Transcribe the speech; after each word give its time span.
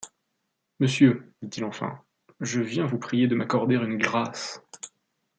Monsieur, 0.79 1.31
dit-il 1.43 1.63
enfin, 1.63 1.99
je 2.39 2.59
viens 2.59 2.87
vous 2.87 2.97
prier 2.97 3.27
de 3.27 3.35
m’accorder 3.35 3.75
une 3.75 3.99
grâce 3.99 4.63